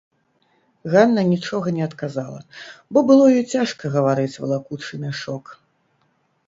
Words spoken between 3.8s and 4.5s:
гаварыць,